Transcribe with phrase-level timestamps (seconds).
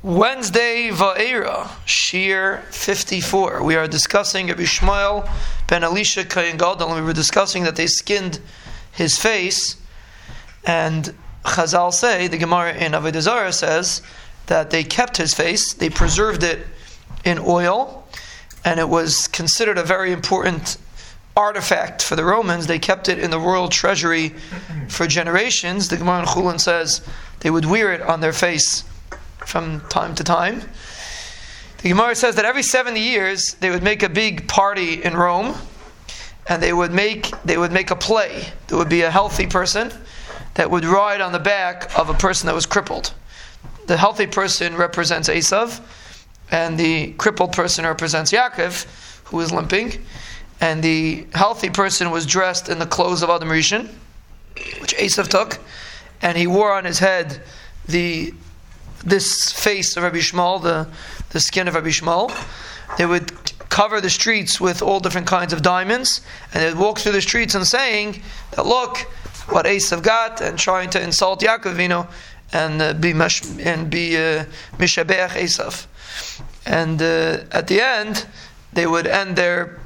[0.00, 3.64] Wednesday Va'era, Shiur 54.
[3.64, 4.64] We are discussing Rabbi
[5.66, 8.38] ben Elisha Kayin Gadol, we were discussing that they skinned
[8.92, 9.76] his face,
[10.64, 11.12] and
[11.44, 14.00] Chazal say, the Gemara in Avodah Zarah says,
[14.46, 16.64] that they kept his face, they preserved it
[17.24, 18.06] in oil,
[18.64, 20.76] and it was considered a very important
[21.36, 22.68] artifact for the Romans.
[22.68, 24.28] They kept it in the royal treasury
[24.86, 25.88] for generations.
[25.88, 27.04] The Gemara in Chulin says
[27.40, 28.84] they would wear it on their face
[29.48, 30.62] from time to time.
[31.78, 35.54] The Gemara says that every 70 years they would make a big party in Rome
[36.48, 38.46] and they would make they would make a play.
[38.66, 39.90] There would be a healthy person
[40.54, 43.14] that would ride on the back of a person that was crippled.
[43.86, 45.80] The healthy person represents Esav,
[46.50, 50.04] and the crippled person represents Yaakov, who is limping.
[50.60, 53.88] And the healthy person was dressed in the clothes of Adam Rishon,
[54.80, 55.58] which Esav took,
[56.20, 57.40] and he wore on his head
[57.86, 58.34] the
[59.04, 60.88] this face of Rabbi Yishmael, the,
[61.30, 62.32] the skin of Rabbi Yishmael.
[62.96, 63.32] They would
[63.68, 66.20] cover the streets with all different kinds of diamonds,
[66.52, 68.98] and they'd walk through the streets and saying that look
[69.50, 72.06] what Esav got, and trying to insult Yaakov, you know,
[72.52, 74.44] and uh, be mesh, and be uh,
[74.78, 75.86] mishabeach Esav.
[76.66, 78.26] And uh, at the end,
[78.72, 79.78] they would end their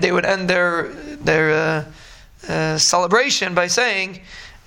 [0.00, 4.20] they would end their their uh, uh, celebration by saying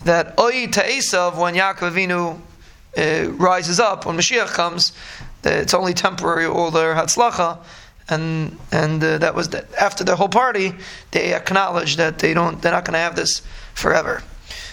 [0.06, 2.40] that Oi to Esav when Yaakov Avinu
[2.98, 4.94] uh, rises up, when Mashiach comes,
[5.44, 7.58] it's only temporary, all their hatzlacha,
[8.10, 10.74] and and uh, that was after the whole party,
[11.12, 13.42] they acknowledge that they don't, they're not going to have this
[13.74, 14.22] forever.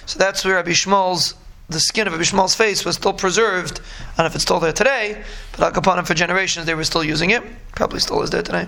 [0.07, 1.35] So that's where Rabbi Yishmael's
[1.69, 3.79] the skin of Rabbi Yishmael's face was still preserved.
[3.79, 5.23] I don't know if it's still there today,
[5.57, 7.45] but Akapanim for generations they were still using it.
[7.77, 8.67] Probably still is there today.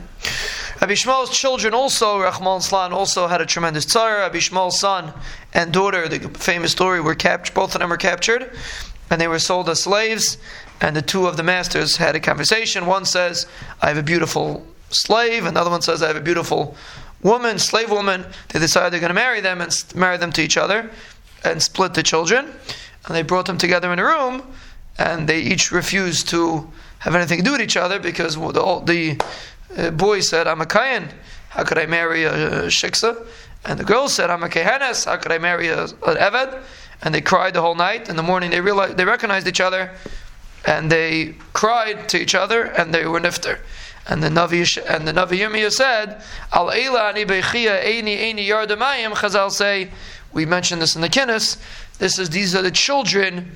[0.81, 4.21] Rabbi Yishmael's children also, Rachman Slan, also had a tremendous tzara.
[4.21, 5.13] Rabbi Yishmael's son
[5.53, 7.55] and daughter, the famous story, were captured.
[7.55, 8.53] Both of them were captured
[9.13, 10.39] and they were sold as slaves.
[10.81, 12.87] And the two of the masters had a conversation.
[12.87, 13.47] One says,
[13.83, 15.45] I have a beautiful slave.
[15.45, 16.75] Another one says, I have a beautiful
[17.23, 18.25] woman, slave woman.
[18.49, 20.91] They decided they're going to marry them and marry them to each other
[21.45, 22.55] and split the children.
[23.05, 24.51] And they brought them together in a room,
[24.99, 26.71] and they each refused to
[27.01, 30.67] have anything to do with each other because the, the uh, boy said, I'm a
[30.67, 31.11] Kayan.
[31.51, 33.27] How could I marry a, a Shiksa?
[33.67, 35.05] And the girl said, I'm a Kehenes.
[35.05, 36.63] How could I marry an Eved?
[37.03, 38.09] And they cried the whole night.
[38.09, 39.91] In the morning, they realized they recognized each other,
[40.65, 43.59] and they cried to each other, and they were nifter.
[44.07, 49.51] And the Navi and the Navi said, "Al Eila ani beichia eini eini yardamayim." Chazal
[49.51, 49.91] say,
[50.33, 51.59] we mentioned this in the Kinnis.
[51.99, 53.53] This is these are the children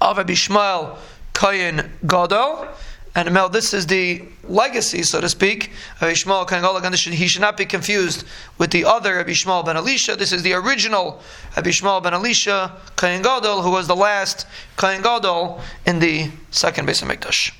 [0.00, 0.96] of Rabbi Yishmael
[1.34, 2.68] Kayin Gadol.
[3.14, 6.62] And Mel, this is the legacy, so to speak, of Ishmael Kain
[6.92, 8.24] He should not be confused
[8.56, 10.14] with the other Rabbi Yishmael ben Elisha.
[10.14, 11.20] This is the original
[11.56, 16.86] Rabbi Yishmael ben Elisha Kain Gadol, who was the last Kain Gadol in the second
[16.86, 17.52] Beis Hamikdash.